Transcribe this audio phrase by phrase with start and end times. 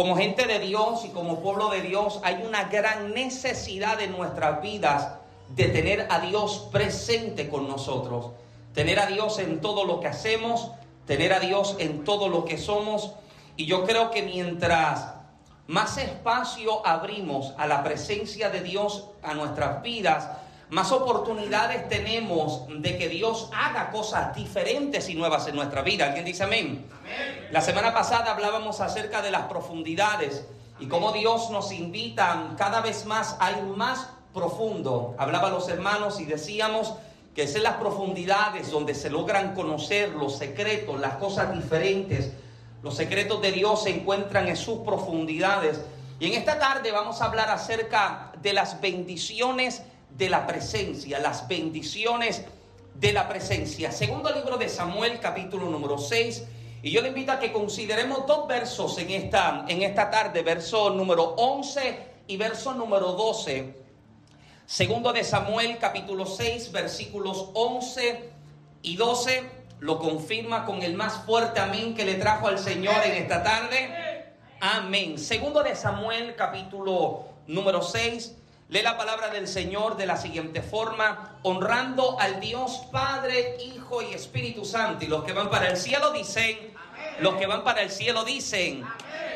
[0.00, 4.62] como gente de Dios y como pueblo de Dios hay una gran necesidad en nuestras
[4.62, 5.08] vidas
[5.50, 8.30] de tener a Dios presente con nosotros,
[8.72, 10.70] tener a Dios en todo lo que hacemos,
[11.04, 13.12] tener a Dios en todo lo que somos.
[13.58, 15.16] Y yo creo que mientras
[15.66, 20.30] más espacio abrimos a la presencia de Dios a nuestras vidas,
[20.70, 26.06] más oportunidades tenemos de que Dios haga cosas diferentes y nuevas en nuestra vida.
[26.06, 26.86] ¿Alguien dice amén?
[27.50, 30.46] La semana pasada hablábamos acerca de las profundidades
[30.78, 35.16] y cómo Dios nos invita cada vez más a ir más profundo.
[35.18, 36.94] Hablaba los hermanos y decíamos
[37.34, 42.32] que es en las profundidades donde se logran conocer los secretos, las cosas diferentes.
[42.84, 45.80] Los secretos de Dios se encuentran en sus profundidades.
[46.20, 49.82] Y en esta tarde vamos a hablar acerca de las bendiciones
[50.16, 52.44] de la presencia, las bendiciones
[52.94, 53.92] de la presencia.
[53.92, 56.44] Segundo libro de Samuel, capítulo número 6.
[56.82, 60.90] Y yo le invito a que consideremos dos versos en esta, en esta tarde, verso
[60.90, 63.74] número 11 y verso número 12.
[64.66, 68.30] Segundo de Samuel, capítulo 6, versículos 11
[68.82, 69.42] y 12.
[69.80, 74.34] Lo confirma con el más fuerte amén que le trajo al Señor en esta tarde.
[74.60, 75.18] Amén.
[75.18, 78.36] Segundo de Samuel, capítulo número 6
[78.70, 84.14] Lee la palabra del Señor de la siguiente forma, honrando al Dios Padre, Hijo y
[84.14, 85.04] Espíritu Santo.
[85.04, 86.72] Y los que van para el cielo dicen,
[87.18, 88.84] los que van para el cielo dicen,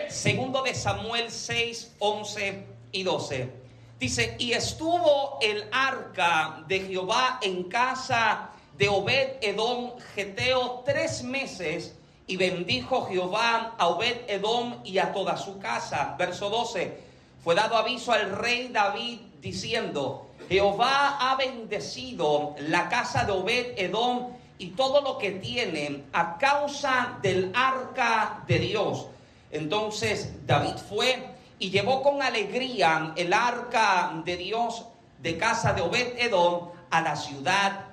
[0.09, 3.53] segundo de Samuel 6, 11 y 12.
[3.99, 11.97] Dice, y estuvo el arca de Jehová en casa de Obed Edom Geteo tres meses,
[12.29, 16.15] y bendijo Jehová a Obed Edom y a toda su casa.
[16.17, 17.04] Verso 12
[17.45, 24.31] fue dado aviso al rey David diciendo, Jehová ha bendecido la casa de Obed Edom
[24.57, 29.09] y todo lo que tiene a causa del arca de Dios.
[29.51, 31.23] Entonces David fue
[31.59, 34.87] y llevó con alegría el arca de Dios
[35.21, 37.89] de casa de Obed Edom a la ciudad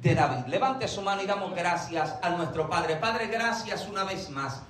[0.00, 0.46] de David.
[0.46, 2.96] Levante su mano y damos gracias a nuestro Padre.
[2.96, 4.62] Padre, gracias una vez más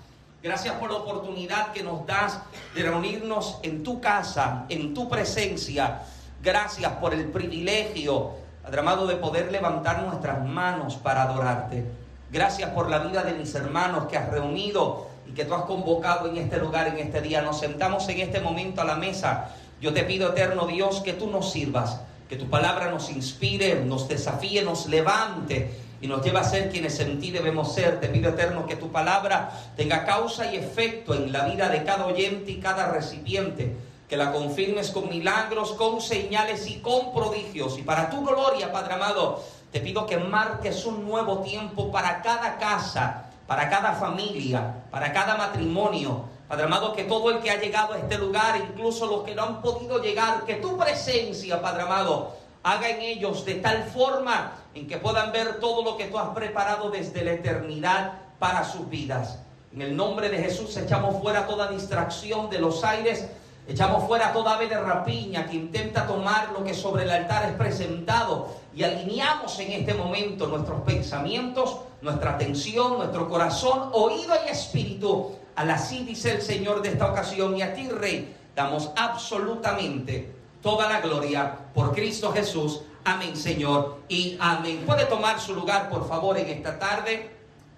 [0.43, 2.41] Gracias por la oportunidad que nos das
[2.75, 6.03] de reunirnos en tu casa, en tu presencia.
[6.43, 8.33] Gracias por el privilegio,
[8.65, 11.85] Padre amado, de poder levantar nuestras manos para adorarte.
[12.33, 16.29] Gracias por la vida de mis hermanos que has reunido y que tú has convocado
[16.29, 17.41] en este lugar, en este día.
[17.43, 19.51] Nos sentamos en este momento a la mesa.
[19.81, 24.09] Yo te pido, eterno Dios, que tú nos sirvas, que tu palabra nos inspire, nos
[24.09, 28.01] desafíe, nos levante y nos lleva a ser quienes en ti debemos ser.
[28.01, 32.07] Te pido eterno que tu palabra tenga causa y efecto en la vida de cada
[32.07, 33.77] oyente y cada recipiente.
[34.09, 37.79] Que la confirmes con milagros, con señales y con prodigios.
[37.79, 42.59] Y para tu gloria, Padre amado, te pido que marques un nuevo tiempo para cada
[42.59, 46.25] casa, para cada familia, para cada matrimonio.
[46.49, 49.45] Padre amado, que todo el que ha llegado a este lugar, incluso los que no
[49.45, 52.33] han podido llegar, que tu presencia, Padre amado,
[52.65, 56.31] haga en ellos de tal forma en que puedan ver todo lo que tú has
[56.31, 59.39] preparado desde la eternidad para sus vidas.
[59.73, 63.27] En el nombre de Jesús echamos fuera toda distracción de los aires,
[63.67, 67.57] echamos fuera toda ave de rapiña que intenta tomar lo que sobre el altar es
[67.57, 75.37] presentado y alineamos en este momento nuestros pensamientos, nuestra atención, nuestro corazón, oído y espíritu.
[75.55, 80.89] Al así dice el Señor de esta ocasión y a ti, Rey, damos absolutamente toda
[80.89, 82.83] la gloria por Cristo Jesús.
[83.05, 83.99] Amén, Señor.
[84.09, 84.85] Y amén.
[84.87, 87.31] Puede tomar su lugar, por favor, en esta tarde.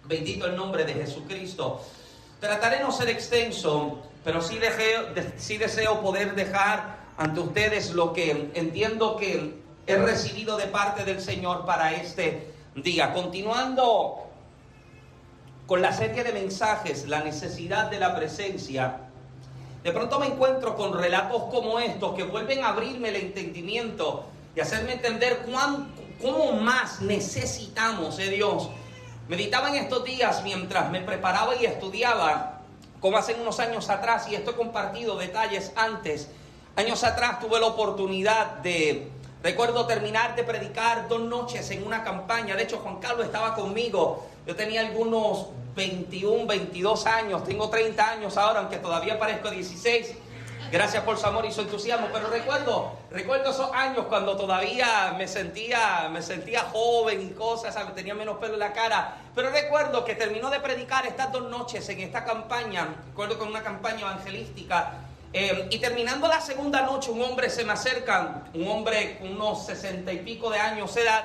[0.04, 1.80] Bendito el nombre de Jesucristo.
[2.40, 4.58] Trataré no ser extenso, pero sí,
[5.38, 9.54] sí deseo poder dejar ante ustedes lo que entiendo que
[9.86, 13.14] he recibido de parte del Señor para este día.
[13.14, 14.26] Continuando
[15.66, 19.00] con la serie de mensajes, la necesidad de la presencia
[19.82, 24.24] de pronto me encuentro con relatos como estos que vuelven a abrirme el entendimiento
[24.54, 28.68] y hacerme entender cuán, cómo más necesitamos de Dios.
[29.28, 32.60] Meditaba en estos días mientras me preparaba y estudiaba,
[33.00, 36.28] como hace unos años atrás, y esto he compartido detalles antes.
[36.76, 39.08] Años atrás tuve la oportunidad de,
[39.42, 42.56] recuerdo terminar de predicar dos noches en una campaña.
[42.56, 44.26] De hecho, Juan Carlos estaba conmigo.
[44.46, 50.14] Yo tenía algunos 21, 22 años, tengo 30 años ahora, aunque todavía parezco 16.
[50.74, 55.28] Gracias por su amor y su entusiasmo, pero recuerdo, recuerdo esos años cuando todavía me
[55.28, 60.16] sentía, me sentía joven y cosas, tenía menos pelo en la cara, pero recuerdo que
[60.16, 64.94] terminó de predicar estas dos noches en esta campaña, recuerdo con una campaña evangelística,
[65.32, 69.66] eh, y terminando la segunda noche un hombre se me acerca, un hombre con unos
[69.66, 71.24] sesenta y pico de años de edad,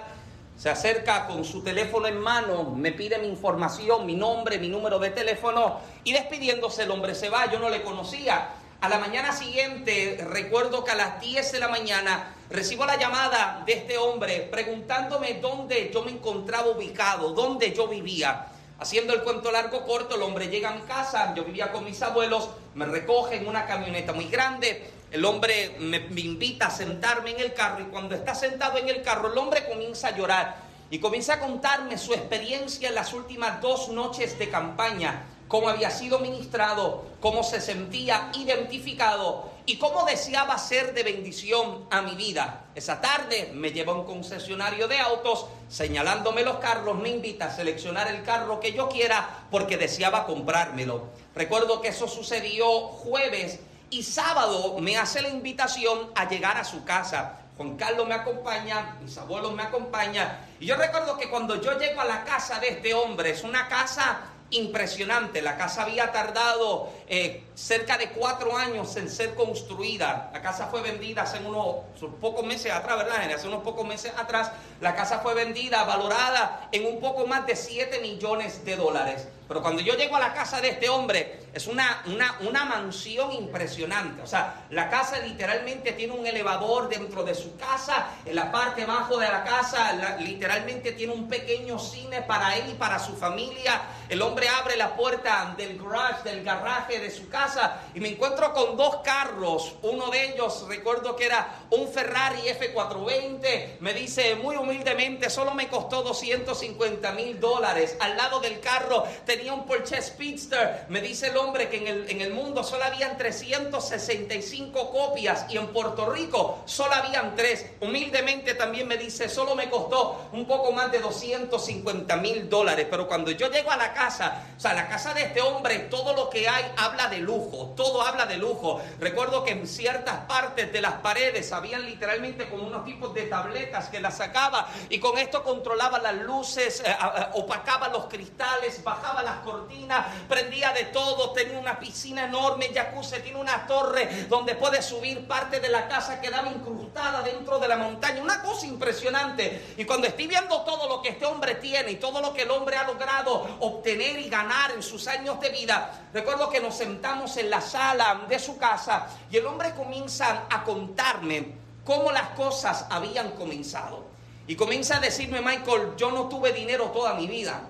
[0.60, 5.00] Se acerca con su teléfono en mano, me pide mi información, mi nombre, mi número
[5.00, 7.50] de teléfono y despidiéndose el hombre se va.
[7.50, 8.50] Yo no le conocía.
[8.81, 13.62] A la mañana siguiente, recuerdo que a las 10 de la mañana recibo la llamada
[13.66, 18.48] de este hombre preguntándome dónde yo me encontraba ubicado, dónde yo vivía.
[18.80, 22.02] Haciendo el cuento largo corto, el hombre llega a mi casa, yo vivía con mis
[22.02, 27.42] abuelos, me recoge en una camioneta muy grande, el hombre me, invita a sentarme en
[27.42, 30.56] el carro y cuando está sentado en el carro, el hombre comienza a llorar
[30.90, 35.90] y comienza a contarme su experiencia en las últimas dos noches de campaña, cómo había
[35.90, 42.68] sido ministrado, cómo se sentía identificado y cómo deseaba ser de bendición a mi vida.
[42.75, 47.56] Esa tarde me lleva a un concesionario de autos, señalándome los carros, me invita a
[47.56, 51.10] seleccionar el carro que yo quiera porque deseaba comprármelo.
[51.34, 53.60] Recuerdo que eso sucedió jueves
[53.90, 57.40] y sábado me hace la invitación a llegar a su casa.
[57.57, 60.46] Juan Carlos me acompaña, mis abuelos me acompañan.
[60.60, 63.68] Y yo recuerdo que cuando yo llego a la casa de este hombre, es una
[63.68, 65.42] casa impresionante.
[65.42, 70.30] La casa había tardado eh, cerca de cuatro años en ser construida.
[70.34, 71.78] La casa fue vendida hace unos
[72.19, 73.31] pocos meses atrás, ¿verdad?
[73.31, 74.51] Hace unos pocos meses atrás,
[74.81, 79.28] la casa fue vendida, valorada en un poco más de 7 millones de dólares.
[79.50, 83.31] Pero cuando yo llego a la casa de este hombre, es una, una, una, mansión
[83.31, 84.22] impresionante.
[84.22, 88.10] O sea, la casa literalmente tiene un elevador dentro de su casa.
[88.25, 92.74] En la parte bajo de la casa, literalmente tiene un pequeño cine para él y
[92.75, 93.81] para su familia.
[94.07, 98.54] El hombre abre la puerta del garage, del garaje de su casa y me encuentro
[98.54, 99.74] con dos carros.
[99.81, 103.80] Uno de ellos, recuerdo que era un Ferrari F420.
[103.80, 107.98] Me dice muy humildemente, solo me costó 250 mil dólares.
[108.00, 110.86] Al lado del carro tenía un Porsche Speedster.
[110.89, 115.57] Me dice el hombre que en el, en el mundo solo habían 365 copias y
[115.57, 117.65] en Puerto Rico solo habían tres.
[117.80, 122.88] Humildemente también me dice, solo me costó un poco más de 250 mil dólares.
[122.89, 126.13] Pero cuando yo llego a la casa, o sea, la casa de este hombre, todo
[126.13, 128.81] lo que hay habla de lujo, todo habla de lujo.
[129.00, 133.89] Recuerdo que en ciertas partes de las paredes habían literalmente como unos tipos de tabletas
[133.89, 136.95] que las sacaba y con esto controlaba las luces, eh,
[137.33, 143.40] opacaba los cristales, bajaba las cortinas, prendía de todo, tenía una piscina enorme, jacuzzi, tiene
[143.40, 148.22] una torre donde puede subir parte de la casa quedaba incrustada dentro de la montaña,
[148.22, 149.74] una cosa impresionante.
[149.78, 152.52] Y cuando estoy viendo todo lo que este hombre tiene y todo lo que el
[152.52, 157.38] hombre ha logrado obtener y ganar en sus años de vida, recuerdo que nos sentamos
[157.38, 161.54] en la sala de su casa y el hombre comienza a contarme
[161.86, 164.08] cómo las cosas habían comenzado.
[164.48, 167.62] Y comienza a decirme, Michael, yo no tuve dinero toda mi vida.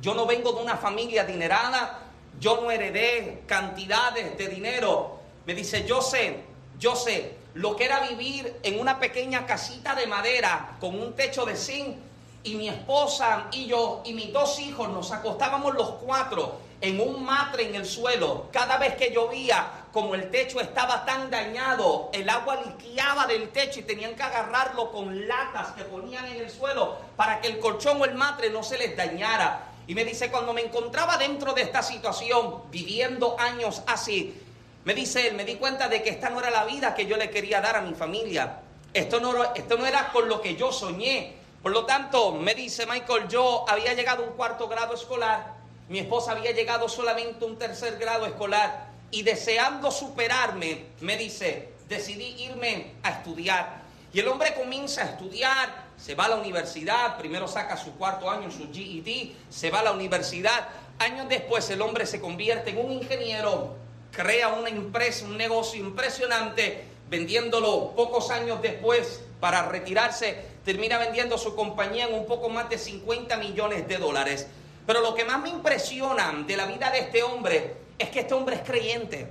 [0.00, 1.98] Yo no vengo de una familia adinerada.
[2.38, 5.18] Yo no heredé cantidades de dinero.
[5.46, 6.42] Me dice, yo sé,
[6.78, 11.44] yo sé lo que era vivir en una pequeña casita de madera con un techo
[11.44, 11.96] de zinc.
[12.42, 17.22] Y mi esposa y yo y mis dos hijos nos acostábamos los cuatro en un
[17.22, 18.48] matre en el suelo.
[18.50, 23.80] Cada vez que llovía, como el techo estaba tan dañado, el agua liqueaba del techo
[23.80, 28.00] y tenían que agarrarlo con latas que ponían en el suelo para que el colchón
[28.00, 29.69] o el matre no se les dañara.
[29.90, 34.40] Y me dice, cuando me encontraba dentro de esta situación, viviendo años así,
[34.84, 37.16] me dice él, me di cuenta de que esta no era la vida que yo
[37.16, 38.60] le quería dar a mi familia.
[38.94, 41.34] Esto no, esto no era con lo que yo soñé.
[41.60, 45.58] Por lo tanto, me dice Michael, yo había llegado a un cuarto grado escolar
[45.90, 51.70] mi esposa había llegado solamente a un tercer grado escolar y deseando superarme, me dice,
[51.88, 53.82] decidí irme a estudiar.
[54.12, 58.30] Y el hombre comienza a estudiar, se va a la universidad, primero saca su cuarto
[58.30, 60.68] año, su GED, se va a la universidad.
[60.98, 63.76] Años después el hombre se convierte en un ingeniero,
[64.10, 71.54] crea una empresa, un negocio impresionante, vendiéndolo pocos años después para retirarse, termina vendiendo su
[71.54, 74.46] compañía en un poco más de 50 millones de dólares.
[74.86, 78.34] Pero lo que más me impresiona de la vida de este hombre es que este
[78.34, 79.28] hombre es creyente.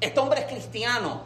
[0.00, 1.24] Este hombre es cristiano.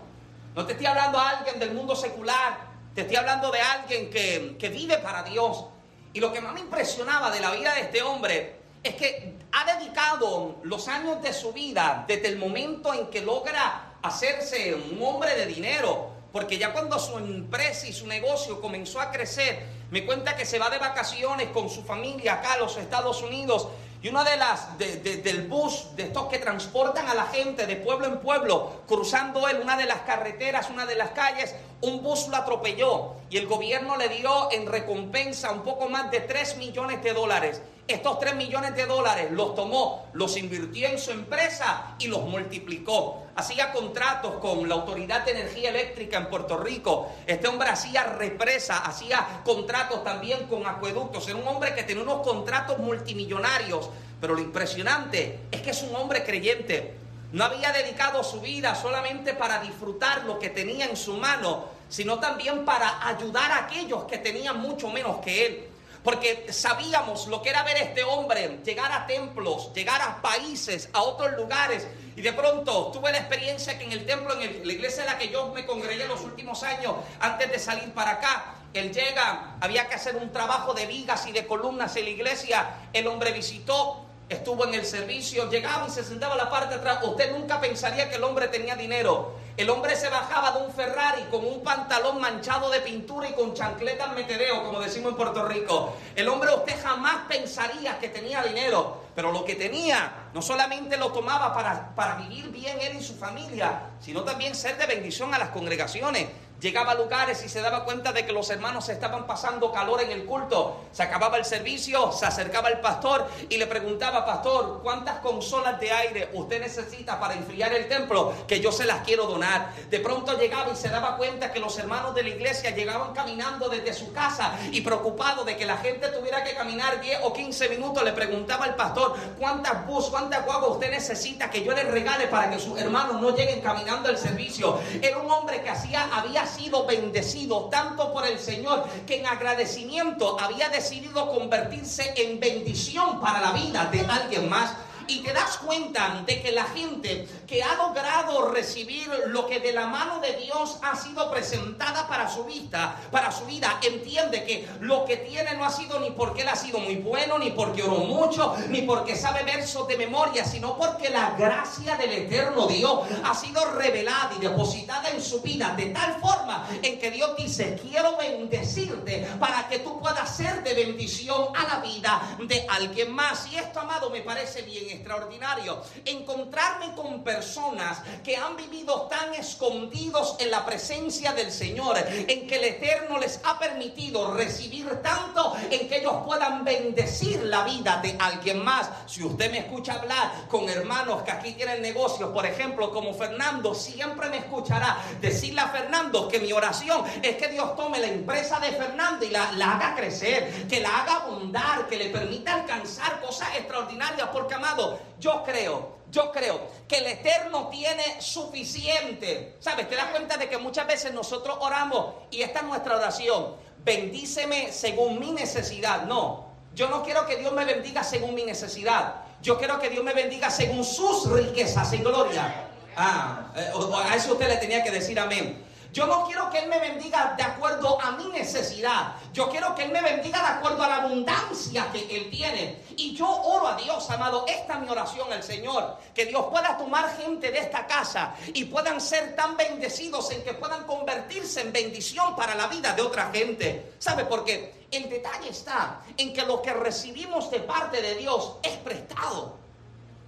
[0.54, 2.71] No te estoy hablando a alguien del mundo secular.
[2.94, 5.64] Te estoy hablando de alguien que, que vive para Dios.
[6.12, 9.78] Y lo que más me impresionaba de la vida de este hombre es que ha
[9.78, 15.34] dedicado los años de su vida desde el momento en que logra hacerse un hombre
[15.36, 20.36] de dinero, porque ya cuando su empresa y su negocio comenzó a crecer, me cuenta
[20.36, 23.68] que se va de vacaciones con su familia acá a los Estados Unidos
[24.02, 28.06] y una de las del bus de estos que transportan a la gente de pueblo
[28.06, 32.36] en pueblo, cruzando él una de las carreteras, una de las calles, un bus lo
[32.36, 37.12] atropelló y el gobierno le dio en recompensa un poco más de 3 millones de
[37.12, 37.62] dólares.
[37.88, 43.24] Estos 3 millones de dólares los tomó, los invirtió en su empresa y los multiplicó.
[43.34, 47.10] Hacía contratos con la Autoridad de Energía Eléctrica en Puerto Rico.
[47.26, 51.26] Este hombre hacía represa, hacía contratos también con acueductos.
[51.26, 53.90] Era un hombre que tenía unos contratos multimillonarios.
[54.20, 56.94] Pero lo impresionante es que es un hombre creyente.
[57.32, 62.20] No había dedicado su vida solamente para disfrutar lo que tenía en su mano, sino
[62.20, 65.71] también para ayudar a aquellos que tenían mucho menos que él.
[66.02, 70.88] Porque sabíamos lo que era ver a este hombre llegar a templos, llegar a países,
[70.92, 71.86] a otros lugares.
[72.16, 75.18] Y de pronto tuve la experiencia que en el templo, en la iglesia en la
[75.18, 79.88] que yo me congregué los últimos años, antes de salir para acá, él llega, había
[79.88, 82.74] que hacer un trabajo de vigas y de columnas en la iglesia.
[82.92, 86.80] El hombre visitó, estuvo en el servicio, llegaba y se sentaba a la parte de
[86.80, 86.98] atrás.
[87.02, 89.34] Usted nunca pensaría que el hombre tenía dinero.
[89.56, 93.52] El hombre se bajaba de un Ferrari con un pantalón manchado de pintura y con
[93.52, 95.94] chancletas metereo, como decimos en Puerto Rico.
[96.16, 101.12] El hombre usted jamás pensaría que tenía dinero, pero lo que tenía no solamente lo
[101.12, 105.38] tomaba para, para vivir bien él y su familia, sino también ser de bendición a
[105.38, 106.28] las congregaciones
[106.62, 110.12] llegaba a lugares y se daba cuenta de que los hermanos estaban pasando calor en
[110.12, 110.82] el culto.
[110.92, 115.90] Se acababa el servicio, se acercaba el pastor y le preguntaba, pastor, ¿cuántas consolas de
[115.90, 118.32] aire usted necesita para enfriar el templo?
[118.46, 119.74] Que yo se las quiero donar.
[119.90, 123.68] De pronto llegaba y se daba cuenta que los hermanos de la iglesia llegaban caminando
[123.68, 127.68] desde su casa y preocupado de que la gente tuviera que caminar 10 o 15
[127.70, 132.28] minutos, le preguntaba al pastor, ¿cuántas bus, cuántas guagua usted necesita que yo le regale
[132.28, 134.78] para que sus hermanos no lleguen caminando al servicio?
[135.02, 140.38] Era un hombre que hacía, había sido bendecido tanto por el Señor que en agradecimiento
[140.40, 144.72] había decidido convertirse en bendición para la vida de alguien más
[145.12, 149.72] y te das cuenta de que la gente que ha logrado recibir lo que de
[149.72, 154.66] la mano de Dios ha sido presentada para su vida, para su vida, entiende que
[154.80, 157.82] lo que tiene no ha sido ni porque él ha sido muy bueno, ni porque
[157.82, 163.00] oró mucho, ni porque sabe versos de memoria, sino porque la gracia del eterno Dios
[163.22, 167.78] ha sido revelada y depositada en su vida de tal forma en que Dios dice,
[167.82, 173.46] quiero bendecirte para que tú puedas ser de bendición a la vida de alguien más.
[173.52, 175.82] Y esto, amado, me parece bien extraordinario.
[176.04, 182.56] Encontrarme con personas que han vivido tan escondidos en la presencia del Señor, en que
[182.56, 188.16] el Eterno les ha permitido recibir tanto, en que ellos puedan bendecir la vida de
[188.18, 188.88] alguien más.
[189.06, 193.74] Si usted me escucha hablar con hermanos que aquí tienen negocios, por ejemplo, como Fernando,
[193.74, 198.60] siempre me escuchará decirle a Fernando que mi oración es que Dios tome la empresa
[198.60, 203.20] de Fernando y la, la haga crecer, que la haga abundar, que le permita alcanzar
[203.20, 204.81] cosas extraordinarias, porque amado,
[205.18, 209.56] yo creo, yo creo que el Eterno tiene suficiente.
[209.60, 209.88] ¿Sabes?
[209.88, 213.56] Te das cuenta de que muchas veces nosotros oramos y esta es nuestra oración.
[213.84, 216.02] Bendíceme según mi necesidad.
[216.04, 219.14] No, yo no quiero que Dios me bendiga según mi necesidad.
[219.42, 222.68] Yo quiero que Dios me bendiga según sus riquezas en gloria.
[222.96, 223.70] Ah, eh,
[224.04, 225.64] a eso usted le tenía que decir amén.
[225.92, 229.14] Yo no quiero que Él me bendiga de acuerdo a mi necesidad.
[229.34, 232.82] Yo quiero que Él me bendiga de acuerdo a la abundancia que Él tiene.
[232.96, 234.46] Y yo oro a Dios, amado.
[234.48, 235.98] Esta es mi oración al Señor.
[236.14, 240.54] Que Dios pueda tomar gente de esta casa y puedan ser tan bendecidos en que
[240.54, 243.92] puedan convertirse en bendición para la vida de otra gente.
[243.98, 244.86] ¿Sabe por qué?
[244.90, 249.61] El detalle está en que lo que recibimos de parte de Dios es prestado.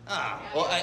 [0.07, 0.39] Ah,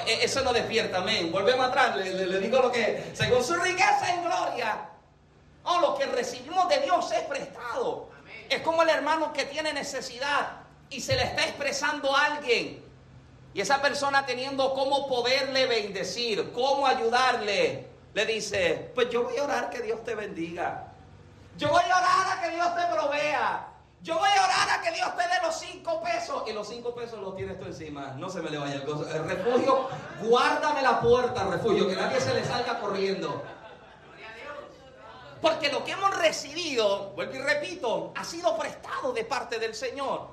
[0.06, 1.30] eh, eso no despierta, amén.
[1.30, 4.88] Volvemos atrás, le, digo lo que, según su riqueza en gloria,
[5.64, 8.10] oh, lo que recibimos de Dios es prestado.
[8.48, 12.84] Es como el hermano que tiene necesidad y se le está expresando a alguien.
[13.54, 19.44] Y esa persona teniendo cómo poderle bendecir, cómo ayudarle, le dice, pues yo voy a
[19.44, 20.88] orar que Dios te bendiga.
[21.56, 23.71] Yo voy a orar a que Dios te provea.
[24.02, 26.42] Yo voy a orar a que Dios te dé los cinco pesos.
[26.48, 28.14] Y los cinco pesos los tienes tú encima.
[28.18, 29.08] No se me le vaya el gozo.
[29.08, 29.88] El refugio,
[30.22, 33.42] guárdame la puerta, refugio, que nadie se le salga corriendo.
[35.40, 40.28] Porque lo que hemos recibido, vuelvo y repito, ha sido prestado de parte del Señor.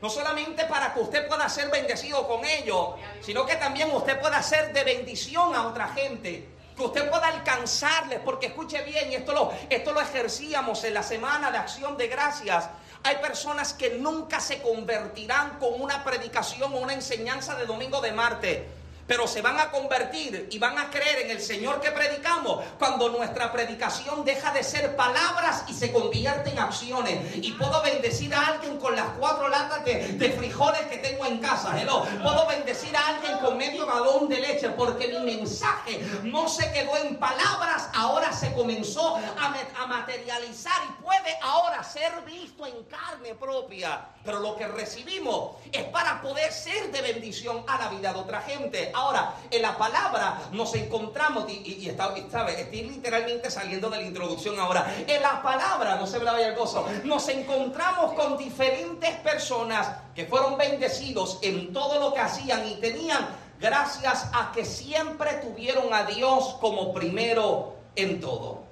[0.00, 4.42] No solamente para que usted pueda ser bendecido con ello, sino que también usted pueda
[4.42, 9.52] ser de bendición a otra gente que usted pueda alcanzarles, porque escuche bien, esto lo,
[9.68, 12.68] esto lo ejercíamos en la semana de acción de gracias.
[13.04, 18.12] Hay personas que nunca se convertirán con una predicación o una enseñanza de domingo de
[18.12, 18.81] Marte
[19.12, 23.10] pero se van a convertir y van a creer en el Señor que predicamos cuando
[23.10, 27.18] nuestra predicación deja de ser palabras y se convierte en acciones.
[27.36, 31.78] Y puedo bendecir a alguien con las cuatro latas de, frijoles que tengo en casa.
[31.78, 32.06] Hello.
[32.22, 36.96] Puedo bendecir a alguien con medio galón de leche porque mi mensaje no se quedó
[36.96, 43.34] en palabras, ahora se comenzó a, a materializar y puede ahora ser visto en carne
[43.34, 44.06] propia.
[44.24, 48.40] Pero lo que recibimos es para poder ser de bendición a la vida de otra
[48.40, 48.90] gente.
[49.02, 54.94] Ahora, en la palabra nos encontramos, y, está, estoy literalmente saliendo de la introducción ahora.
[55.08, 59.88] En la palabra, no se me la vaya el gozo, nos encontramos con diferentes personas
[60.14, 63.26] que fueron bendecidos en todo lo que hacían y tenían
[63.58, 68.62] gracias a que siempre tuvieron a Dios como primero en todo.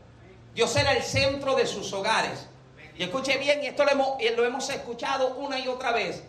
[0.55, 2.47] Dios era el centro de sus hogares.
[2.97, 6.23] Y escuche bien, y esto lo hemos, lo hemos escuchado una y otra vez.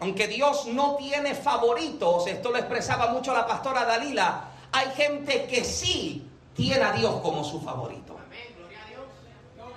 [0.00, 5.64] Aunque Dios no tiene favoritos, esto lo expresaba mucho la pastora Dalila, hay gente que
[5.64, 8.16] sí tiene a Dios como su favorito.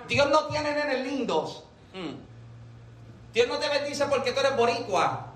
[0.08, 1.64] Dios no tiene nenes lindos.
[1.94, 3.34] Mm.
[3.34, 5.28] Dios no te bendice porque tú eres boricua.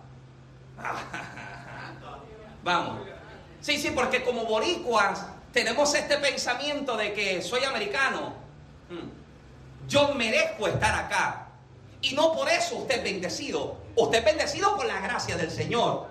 [2.64, 3.08] Vamos.
[3.62, 8.34] Sí, sí, porque como boricuas tenemos este pensamiento de que soy americano.
[8.90, 9.88] Mm.
[9.88, 11.45] Yo merezco estar acá.
[12.06, 13.78] Y no por eso usted es bendecido.
[13.96, 16.06] Usted es bendecido por la gracia del Señor.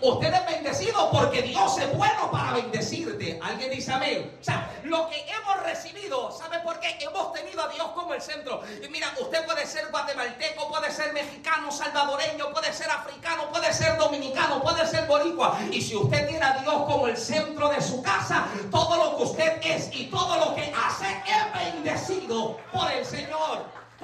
[0.00, 3.38] Usted es bendecido porque Dios es bueno para bendecirte.
[3.42, 4.38] Alguien dice amén.
[4.40, 6.96] O sea, lo que hemos recibido, ¿sabe por qué?
[7.00, 8.62] Hemos tenido a Dios como el centro.
[8.82, 13.98] Y mira, usted puede ser guatemalteco, puede ser mexicano, salvadoreño, puede ser africano, puede ser
[13.98, 15.58] dominicano, puede ser boricua.
[15.70, 19.22] Y si usted tiene a Dios como el centro de su casa, todo lo que
[19.22, 20.72] usted es y todo lo que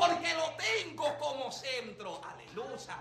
[0.00, 2.20] porque lo tengo como centro.
[2.24, 2.96] Aleluya.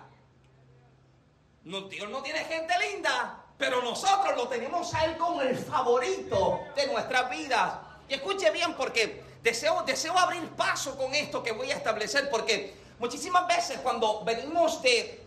[1.63, 6.62] No, Dios no tiene gente linda, pero nosotros lo tenemos a Él como el favorito
[6.75, 7.74] de nuestras vidas.
[8.10, 12.75] Y escuche bien porque deseo, deseo abrir paso con esto que voy a establecer, porque
[13.00, 15.24] muchísimas veces cuando venimos de,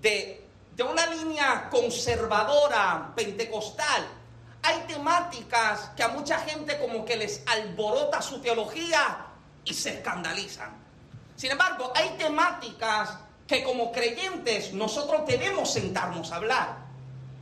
[0.00, 4.08] de, de una línea conservadora, pentecostal,
[4.62, 9.26] hay temáticas que a mucha gente como que les alborota su teología
[9.64, 10.89] y se escandalizan.
[11.40, 13.16] Sin embargo, hay temáticas
[13.46, 16.76] que como creyentes nosotros debemos sentarnos a hablar.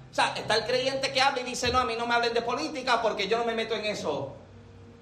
[0.09, 2.33] O sea, está el creyente que habla y dice, no, a mí no me hablen
[2.33, 4.37] de política porque yo no me meto en eso.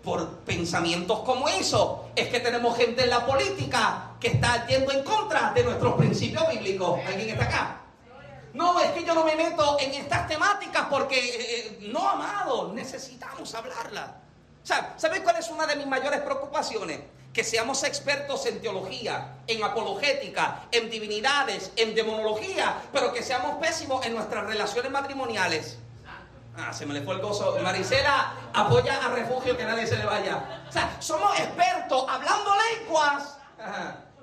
[0.02, 5.04] Por pensamientos como eso, es que tenemos gente en la política que está yendo en
[5.04, 6.98] contra de nuestros principios bíblicos.
[7.06, 7.80] ¿Alguien está acá?
[8.54, 12.72] No, es que yo no me meto en estas temáticas porque, eh, eh, no, amado,
[12.72, 14.22] necesitamos hablarla.
[14.64, 17.00] O sea, ¿sabes cuál es una de mis mayores preocupaciones?
[17.36, 24.06] Que seamos expertos en teología, en apologética, en divinidades, en demonología, pero que seamos pésimos
[24.06, 25.76] en nuestras relaciones matrimoniales.
[26.56, 27.58] Ah, se me le fue el gozo.
[27.62, 30.64] Maricela apoya a refugio que nadie se le vaya.
[30.66, 33.36] O sea, somos expertos hablando lenguas,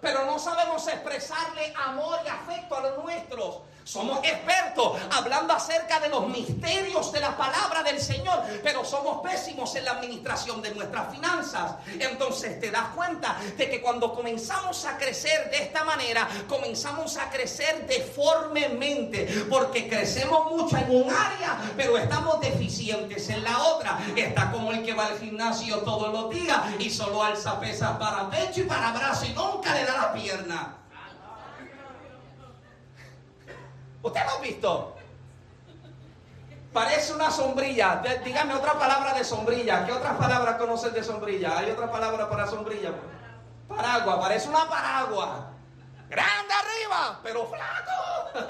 [0.01, 3.59] pero no sabemos expresarle amor y afecto a los nuestros.
[3.83, 9.75] Somos expertos hablando acerca de los misterios de la palabra del Señor, pero somos pésimos
[9.75, 11.75] en la administración de nuestras finanzas.
[11.99, 17.29] Entonces te das cuenta de que cuando comenzamos a crecer de esta manera, comenzamos a
[17.29, 23.99] crecer deformemente, porque crecemos mucho en un área, pero estamos deficientes en la otra.
[24.15, 28.29] Está como el que va al gimnasio todos los días y solo alza pesas para
[28.29, 30.12] pecho y para brazo y nunca le da la
[34.03, 34.95] ¿Usted lo ha visto?
[36.73, 38.01] Parece una sombrilla.
[38.23, 39.85] Dígame otra palabra de sombrilla.
[39.85, 41.57] ¿Qué otras palabras conocen de sombrilla?
[41.57, 42.91] ¿Hay otra palabra para sombrilla?
[43.67, 44.17] Paraguas.
[44.17, 45.29] Parece una paraguas.
[46.09, 48.49] Grande arriba, pero flaco.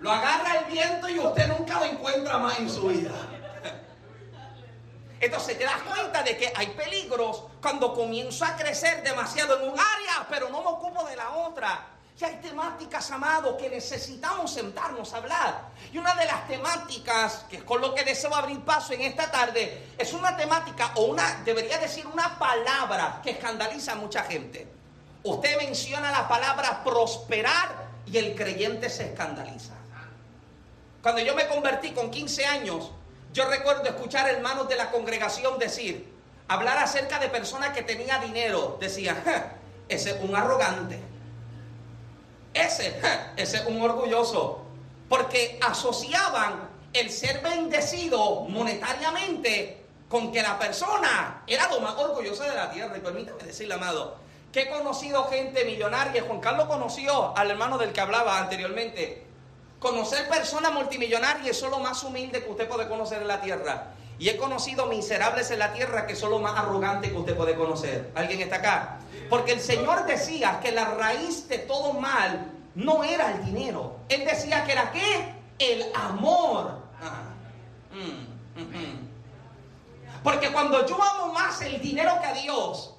[0.00, 3.12] Lo agarra el viento y usted nunca lo encuentra más en su vida.
[5.20, 9.78] Entonces te das cuenta de que hay peligros cuando comienzo a crecer demasiado en un
[9.78, 11.91] área, pero no me ocupo de la otra.
[12.20, 15.68] Y hay temáticas, amado, que necesitamos sentarnos a hablar.
[15.92, 19.30] Y una de las temáticas, que es con lo que deseo abrir paso en esta
[19.30, 24.68] tarde, es una temática o una, debería decir una palabra que escandaliza a mucha gente.
[25.24, 29.74] Usted menciona la palabra prosperar y el creyente se escandaliza.
[31.02, 32.90] Cuando yo me convertí con 15 años,
[33.32, 36.12] yo recuerdo escuchar hermanos de la congregación decir,
[36.46, 38.76] hablar acerca de personas que tenían dinero.
[38.80, 39.56] Decía,
[39.88, 41.12] ese es un arrogante
[42.54, 43.00] ese,
[43.36, 44.62] ese es un orgulloso.
[45.08, 52.54] Porque asociaban el ser bendecido monetariamente con que la persona era lo más orgulloso de
[52.54, 52.96] la tierra.
[52.96, 54.16] Y permítame decirle, amado,
[54.52, 56.22] que he conocido gente millonaria.
[56.22, 59.24] Juan Carlos conoció al hermano del que hablaba anteriormente.
[59.78, 63.94] Conocer personas multimillonarias es lo más humilde que usted puede conocer en la tierra.
[64.18, 67.56] Y he conocido miserables en la tierra que son lo más arrogante que usted puede
[67.56, 68.12] conocer.
[68.14, 68.98] ¿Alguien está acá?
[69.28, 73.96] Porque el Señor decía que la raíz de todo mal no era el dinero.
[74.08, 75.34] Él decía que era qué?
[75.58, 76.82] El amor.
[77.92, 79.12] Mm, mm, mm.
[80.22, 82.94] Porque cuando yo amo más el dinero que a Dios,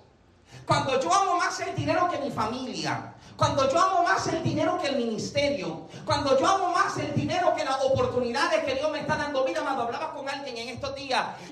[0.66, 4.78] cuando yo amo más el dinero que mi familia, cuando yo amo más el dinero
[4.80, 9.00] que el ministerio, cuando yo amo más el dinero que las oportunidades que Dios me
[9.00, 9.44] está dando.
[9.46, 10.93] Mira, amado, hablaba con alguien en estos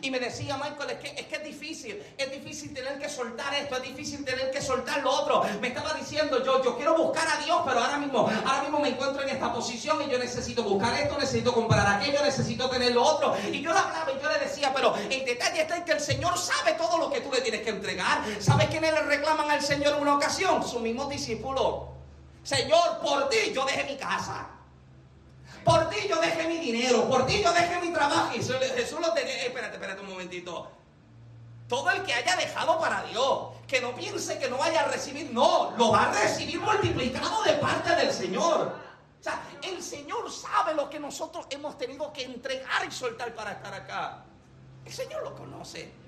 [0.02, 3.84] y me decía, Michael, es que, es difícil, es difícil tener que soltar esto, es
[3.84, 5.44] difícil tener que soltar lo otro.
[5.60, 8.90] Me estaba diciendo, yo, yo quiero buscar a Dios, pero ahora mismo, ahora mismo me
[8.90, 13.04] encuentro en esta posición y yo necesito buscar esto, necesito comprar aquello, necesito tener lo
[13.04, 13.36] otro.
[13.52, 16.02] Y yo le hablaba y yo le decía, pero el detalle está en que el
[16.02, 18.24] Señor sabe todo lo que tú le tienes que entregar.
[18.40, 20.68] ¿Sabes quiénes le reclaman al Señor en una ocasión?
[20.68, 21.90] Sus mismos discípulos.
[22.44, 24.61] Señor, por ti yo dejé mi casa.
[25.64, 27.08] Por ti yo dejé mi dinero.
[27.10, 28.32] Por ti yo dejé mi trabajo.
[28.36, 29.44] Y Jesús lo tenía.
[29.44, 30.72] Eh, espérate, espérate un momentito.
[31.68, 35.32] Todo el que haya dejado para Dios, que no piense que no vaya a recibir,
[35.32, 38.76] no, lo va a recibir multiplicado de parte del Señor.
[39.20, 43.54] O sea, el Señor sabe lo que nosotros hemos tenido que entregar y soltar para
[43.54, 44.26] estar acá.
[44.84, 46.01] El Señor lo conoce.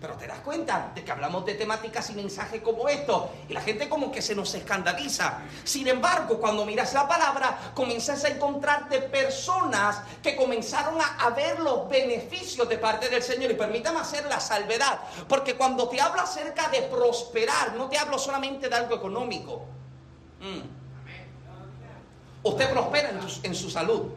[0.00, 3.60] Pero te das cuenta de que hablamos de temáticas y mensajes como esto y la
[3.60, 5.40] gente como que se nos escandaliza.
[5.62, 11.86] Sin embargo, cuando miras la palabra, comienzas a encontrarte personas que comenzaron a, ver los
[11.88, 13.50] beneficios de parte del Señor.
[13.50, 18.18] Y permítame hacer la salvedad, porque cuando te hablo acerca de prosperar, no te hablo
[18.18, 19.66] solamente de algo económico.
[20.40, 20.80] Mm.
[22.42, 24.12] Usted prospera en, en su salud.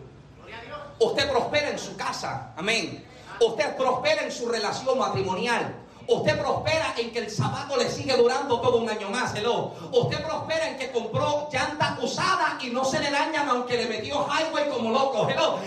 [0.97, 2.53] Usted prospera en su casa.
[2.55, 3.03] Amén.
[3.43, 5.75] Usted prospera en su relación matrimonial.
[6.07, 9.33] Usted prospera en que el zapato le sigue durando todo un año más.
[9.35, 9.73] Hello.
[9.91, 14.25] Usted prospera en que compró llantas usadas y no se le dañan aunque le metió
[14.27, 15.29] highway como loco.
[15.29, 15.59] Hello.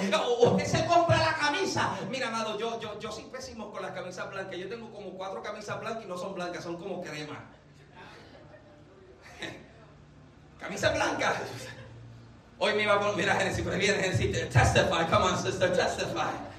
[0.42, 1.96] Usted se compra la camisa.
[2.10, 4.56] Mira, amado, yo, yo, yo soy pésimo con las camisas blancas.
[4.56, 7.44] Yo tengo como cuatro camisas blancas y no son blancas, son como crema.
[10.60, 11.34] Camisa blanca.
[12.58, 16.55] Hoy me iba a poner, mira, Genesis, pero viene Genesis, testify, come on, sister, testify.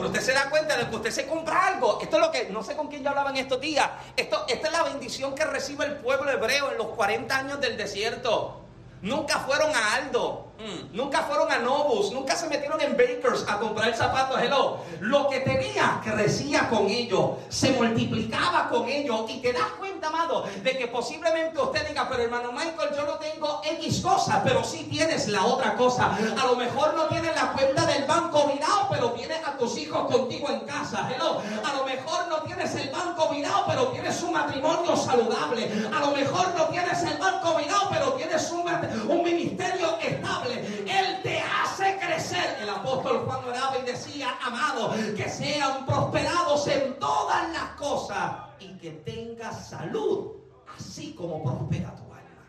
[0.00, 1.98] Pero usted se da cuenta de que usted se compra algo.
[2.00, 3.86] Esto es lo que, no sé con quién yo hablaba en estos días.
[4.16, 7.76] Esto, esta es la bendición que recibe el pueblo hebreo en los 40 años del
[7.76, 8.62] desierto.
[9.02, 10.96] Nunca fueron a Aldo, mm.
[10.96, 14.40] nunca fueron a Novus, nunca se metieron en Bakers a comprar zapatos.
[14.40, 14.78] Hello.
[15.00, 19.24] Lo que tenía crecía con ellos, se multiplicaba con ellos.
[19.28, 23.14] Y te das cuenta, amado, de que posiblemente usted diga, pero hermano Michael, yo no
[23.14, 26.16] tengo X cosa, pero sí tienes la otra cosa.
[26.38, 30.10] A lo mejor no tienes la cuenta del banco mirado, pero tienes a tus hijos
[30.12, 31.08] contigo en casa.
[31.14, 31.40] Hello.
[31.64, 35.70] A lo mejor no tienes el banco mirado, pero tienes un matrimonio saludable.
[35.94, 40.49] A lo mejor no tienes el banco mirado, pero tienes un ministerio estable.
[40.54, 42.58] Él te hace crecer.
[42.60, 48.76] El apóstol Juan oraba y decía, amado, que sean prosperados en todas las cosas y
[48.78, 50.32] que tengas salud,
[50.76, 52.46] así como prospera tu alma.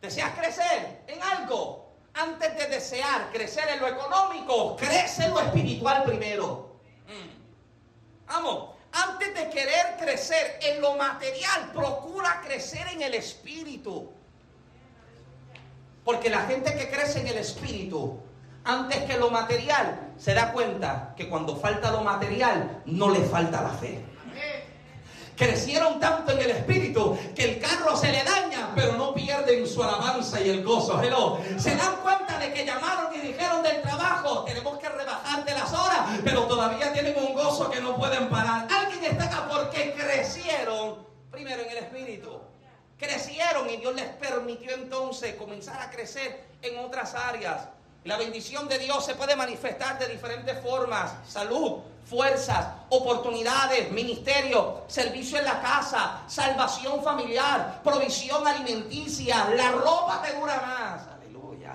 [0.00, 1.90] ¿Deseas crecer en algo?
[2.14, 6.76] Antes de desear crecer en lo económico, crece en lo espiritual primero.
[7.06, 8.26] Mm.
[8.26, 14.12] Vamos, antes de querer crecer en lo material, procura crecer en el espíritu.
[16.04, 18.18] Porque la gente que crece en el espíritu,
[18.64, 23.62] antes que lo material, se da cuenta que cuando falta lo material, no le falta
[23.62, 24.02] la fe.
[25.36, 29.82] Crecieron tanto en el espíritu que el carro se le daña, pero no pierden su
[29.82, 31.00] alabanza y el gozo.
[31.56, 35.72] Se dan cuenta de que llamaron y dijeron del trabajo, tenemos que rebajar de las
[35.72, 38.68] horas, pero todavía tienen un gozo que no pueden parar.
[38.70, 42.38] Alguien está acá porque crecieron primero en el espíritu.
[43.00, 47.62] Crecieron y Dios les permitió entonces comenzar a crecer en otras áreas.
[48.04, 51.12] La bendición de Dios se puede manifestar de diferentes formas.
[51.26, 59.48] Salud, fuerzas, oportunidades, ministerio, servicio en la casa, salvación familiar, provisión alimenticia.
[59.56, 61.08] La ropa te dura más.
[61.08, 61.72] Aleluya.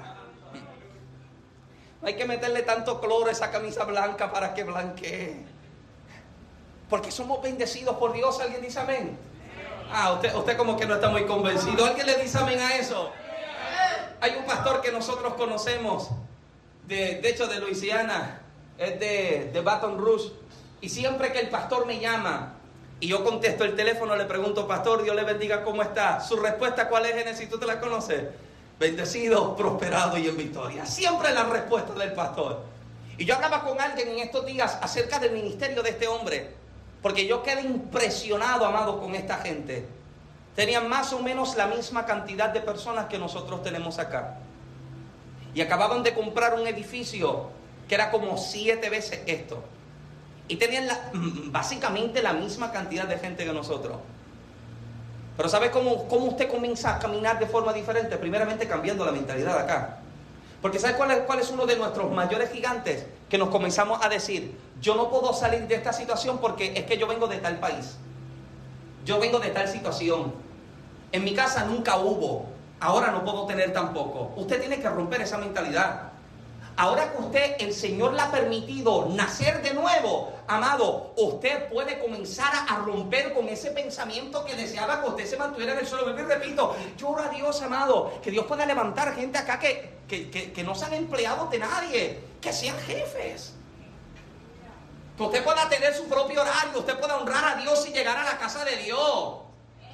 [2.01, 5.43] No hay que meterle tanto cloro a esa camisa blanca para que blanquee.
[6.87, 8.39] Porque somos bendecidos por Dios.
[8.39, 9.34] ¿Alguien dice amén?
[9.91, 11.85] Ah, usted, usted como que no está muy convencido.
[11.85, 13.11] ¿Alguien le dice amén a eso?
[14.21, 16.09] Hay un pastor que nosotros conocemos,
[16.87, 18.41] de, de hecho de Luisiana,
[18.77, 20.31] es de, de Baton Rouge,
[20.81, 22.55] y siempre que el pastor me llama
[22.99, 26.21] y yo contesto el teléfono, le pregunto, pastor, Dios le bendiga, ¿cómo está?
[26.21, 27.49] Su respuesta, ¿cuál es, Genesis?
[27.49, 28.23] ¿Tú te la conoces?
[28.79, 30.85] Bendecido, prosperado y en victoria.
[30.85, 32.63] Siempre la respuesta del pastor.
[33.17, 36.53] Y yo hablaba con alguien en estos días acerca del ministerio de este hombre,
[37.05, 39.85] porque yo quedé impresionado, amado, con esta gente.
[40.55, 44.39] tenían más o menos la misma cantidad de personas que nosotros tenemos acá.
[45.53, 47.51] Y acababan de comprar un edificio
[47.87, 49.63] que era como siete veces esto.
[50.47, 50.87] Y tenían
[51.51, 53.97] básicamente la misma cantidad de gente que nosotros.
[55.37, 58.17] Pero ¿sabe cómo, cómo usted comienza a caminar de forma diferente?
[58.17, 59.99] Primeramente cambiando la mentalidad acá.
[60.65, 63.05] Porque ¿sabe cuál es, cuál es uno de nuestros mayores gigantes?
[63.29, 66.97] Que nos comenzamos a decir, yo no puedo salir de esta situación porque es que
[66.97, 67.97] yo vengo de tal país.
[69.05, 70.33] Yo vengo de tal situación.
[71.11, 72.47] En mi casa nunca hubo.
[72.79, 74.33] Ahora no puedo tener tampoco.
[74.37, 76.13] Usted tiene que romper esa mentalidad.
[76.77, 82.51] Ahora que usted, el Señor le ha permitido nacer de nuevo, amado, usted puede comenzar
[82.67, 86.09] a romper con ese pensamiento que deseaba que usted se mantuviera en el suelo.
[86.09, 90.63] Y repito, yo a Dios, amado, que Dios pueda levantar gente acá que, que, que
[90.63, 93.53] no sean empleados de nadie, que sean jefes.
[95.15, 98.25] Que usted pueda tener su propio horario, usted pueda honrar a Dios y llegar a
[98.25, 99.35] la casa de Dios.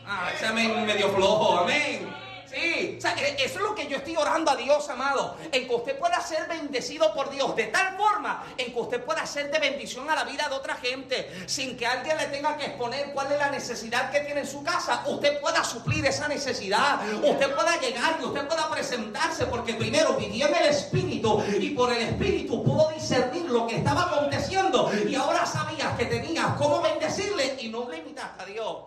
[0.04, 2.12] Ah, ese amén medio flojo, amén.
[2.52, 5.38] Sí, o sea, e, eso es lo que yo estoy orando a Dios, amado.
[5.52, 9.26] En que usted pueda ser bendecido por Dios de tal forma en que usted pueda
[9.26, 12.66] ser de bendición a la vida de otra gente, sin que alguien le tenga que
[12.66, 15.04] exponer cuál es la necesidad que tiene en su casa.
[15.08, 20.48] Usted pueda suplir esa necesidad, usted pueda llegar y usted pueda presentarse, porque primero vivió
[20.48, 25.46] en el Espíritu y por el Espíritu pudo discernir lo que estaba aconteciendo y ahora
[25.46, 28.78] sabías que tenías cómo bendecirle y no le imitaste a Dios.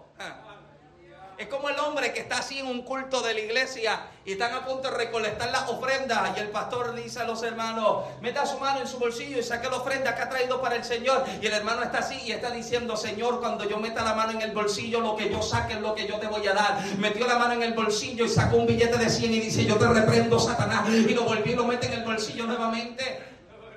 [1.37, 4.55] Es como el hombre que está así en un culto de la iglesia y están
[4.55, 8.59] a punto de recolectar las ofrendas y el pastor dice a los hermanos, meta su
[8.59, 11.25] mano en su bolsillo y saque la ofrenda que ha traído para el Señor.
[11.43, 14.43] Y el hermano está así y está diciendo, Señor, cuando yo meta la mano en
[14.43, 16.85] el bolsillo, lo que yo saque es lo que yo te voy a dar.
[16.99, 19.77] Metió la mano en el bolsillo y sacó un billete de 100 y dice, yo
[19.77, 20.89] te reprendo, Satanás.
[20.89, 23.34] Y lo volvió y lo mete en el bolsillo nuevamente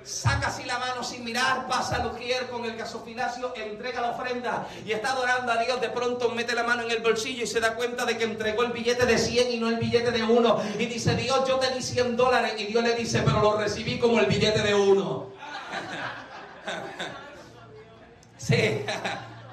[0.08, 4.66] saca así la mano sin mirar, pasa al ujier con el gasofilacio, entrega la ofrenda
[4.84, 5.80] y está adorando a Dios.
[5.80, 8.62] De pronto mete la mano en el bolsillo y se da cuenta de que entregó
[8.62, 10.60] el billete de 100 y no el billete de uno.
[10.78, 12.54] Y dice, Dios, yo te di 100 dólares.
[12.56, 15.28] Y Dios le dice, pero lo recibí como el billete de uno.
[18.38, 18.84] sí.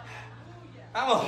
[0.94, 1.26] Vamos.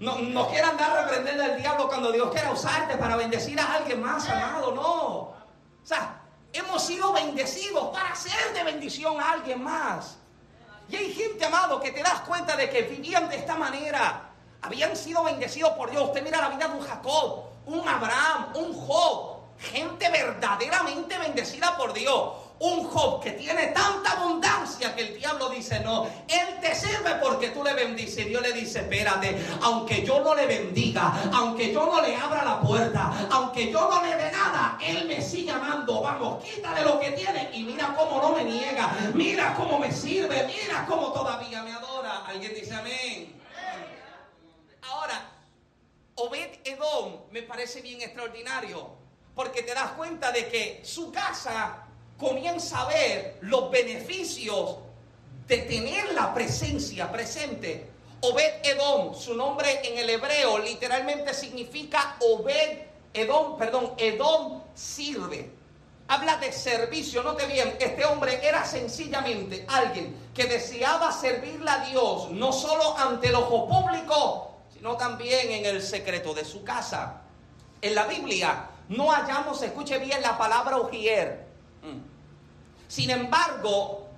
[0.00, 4.02] No, no quieran dar reprender al diablo cuando Dios quiera usarte para bendecir a alguien
[4.02, 4.74] más, amado.
[4.74, 4.82] No.
[4.82, 5.36] O
[5.82, 6.09] sea,
[6.52, 10.16] Hemos sido bendecidos para ser de bendición a alguien más.
[10.88, 14.30] Y hay gente, amado, que te das cuenta de que vivían de esta manera.
[14.62, 16.04] Habían sido bendecidos por Dios.
[16.04, 19.40] Usted mira la vida de un Jacob, un Abraham, un Job.
[19.58, 25.80] Gente verdaderamente bendecida por Dios un Job que tiene tanta abundancia que el diablo dice,
[25.80, 28.26] no, él te sirve porque tú le bendices.
[28.26, 32.60] Dios le dice, espérate, aunque yo no le bendiga, aunque yo no le abra la
[32.60, 36.02] puerta, aunque yo no le dé nada, él me sigue amando.
[36.02, 40.46] Vamos, quítale lo que tiene y mira cómo no me niega, mira cómo me sirve,
[40.46, 42.26] mira cómo todavía me adora.
[42.26, 43.40] Alguien dice amén.
[44.82, 45.30] Ahora,
[46.16, 48.90] Obed Edom me parece bien extraordinario,
[49.34, 51.86] porque te das cuenta de que su casa
[52.20, 54.76] comienza a ver los beneficios
[55.48, 57.88] de tener la presencia presente.
[58.20, 62.78] Obed Edom, su nombre en el hebreo literalmente significa Obed
[63.14, 65.50] Edom, perdón, Edom sirve.
[66.06, 72.30] Habla de servicio, note bien, este hombre era sencillamente alguien que deseaba servirle a Dios,
[72.32, 77.22] no solo ante el ojo público, sino también en el secreto de su casa.
[77.80, 81.49] En la Biblia no hallamos, escuche bien la palabra ujier.
[82.90, 84.08] Sin embargo,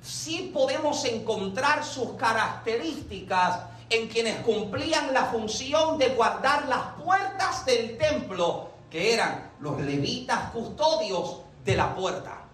[0.00, 3.60] sí podemos encontrar sus características
[3.90, 10.52] en quienes cumplían la función de guardar las puertas del templo, que eran los levitas
[10.52, 12.44] custodios de la puerta.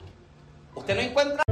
[0.75, 1.52] Usted no encuentra...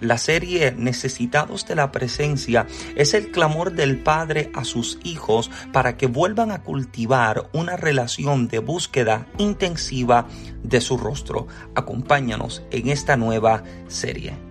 [0.00, 5.96] La serie Necesitados de la Presencia es el clamor del Padre a sus hijos para
[5.96, 10.26] que vuelvan a cultivar una relación de búsqueda intensiva
[10.62, 11.46] de su rostro.
[11.74, 14.47] Acompáñanos en esta nueva serie.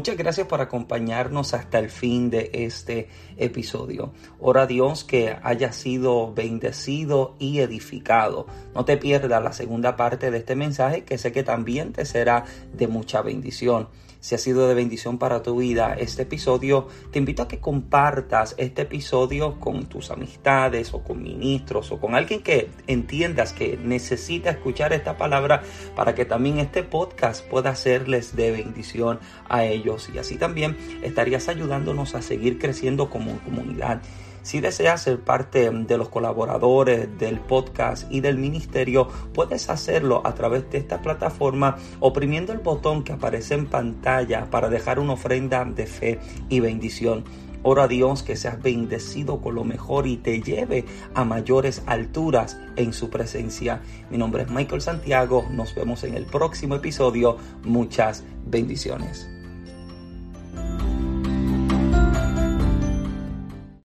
[0.00, 4.14] Muchas gracias por acompañarnos hasta el fin de este episodio.
[4.38, 8.46] Ora a Dios que haya sido bendecido y edificado.
[8.74, 12.46] No te pierdas la segunda parte de este mensaje que sé que también te será
[12.72, 13.88] de mucha bendición
[14.20, 18.54] si ha sido de bendición para tu vida este episodio, te invito a que compartas
[18.58, 24.50] este episodio con tus amistades o con ministros o con alguien que entiendas que necesita
[24.50, 25.62] escuchar esta palabra
[25.96, 31.48] para que también este podcast pueda serles de bendición a ellos y así también estarías
[31.48, 34.02] ayudándonos a seguir creciendo como comunidad.
[34.42, 40.34] Si deseas ser parte de los colaboradores del podcast y del ministerio, puedes hacerlo a
[40.34, 45.64] través de esta plataforma oprimiendo el botón que aparece en pantalla para dejar una ofrenda
[45.64, 47.24] de fe y bendición.
[47.62, 52.58] Ora a Dios que seas bendecido con lo mejor y te lleve a mayores alturas
[52.76, 53.82] en su presencia.
[54.10, 55.46] Mi nombre es Michael Santiago.
[55.50, 57.36] Nos vemos en el próximo episodio.
[57.64, 59.29] Muchas bendiciones.